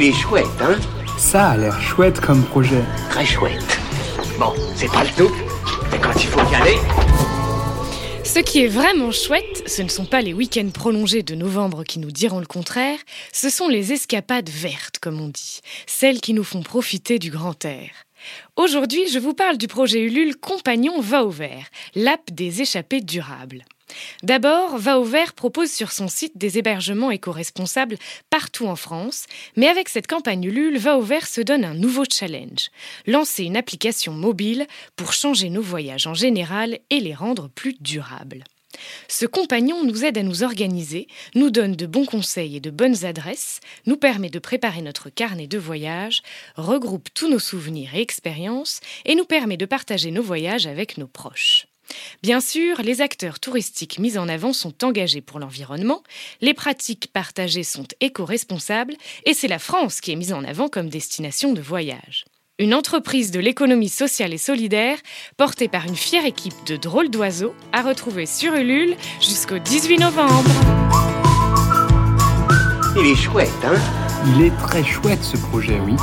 [0.00, 0.78] Il est chouette, hein
[1.18, 2.84] Ça a l'air chouette comme projet.
[3.10, 3.80] Très chouette.
[4.38, 5.34] Bon, c'est pas le tout,
[5.90, 6.76] mais quand il faut y aller...
[8.22, 11.98] Ce qui est vraiment chouette, ce ne sont pas les week-ends prolongés de novembre qui
[11.98, 13.00] nous diront le contraire,
[13.32, 17.64] ce sont les escapades vertes, comme on dit, celles qui nous font profiter du grand
[17.64, 17.90] air.
[18.54, 23.64] Aujourd'hui, je vous parle du projet Ulule Compagnon Va au vert, l'app des échappées durables.
[24.22, 24.98] D'abord, Va
[25.34, 27.98] propose sur son site des hébergements éco-responsables
[28.30, 32.70] partout en France, mais avec cette campagne Ulule, Va se donne un nouveau challenge
[33.06, 38.44] lancer une application mobile pour changer nos voyages en général et les rendre plus durables.
[39.08, 43.04] Ce compagnon nous aide à nous organiser, nous donne de bons conseils et de bonnes
[43.04, 46.22] adresses, nous permet de préparer notre carnet de voyage,
[46.56, 51.08] regroupe tous nos souvenirs et expériences et nous permet de partager nos voyages avec nos
[51.08, 51.66] proches.
[52.22, 56.02] Bien sûr, les acteurs touristiques mis en avant sont engagés pour l'environnement,
[56.40, 60.88] les pratiques partagées sont éco-responsables et c'est la France qui est mise en avant comme
[60.88, 62.24] destination de voyage.
[62.60, 64.98] Une entreprise de l'économie sociale et solidaire,
[65.36, 70.50] portée par une fière équipe de drôles d'oiseaux, à retrouver sur Ulule jusqu'au 18 novembre.
[72.96, 73.78] Il est chouette, hein?
[74.26, 75.94] Il est très chouette ce projet, oui.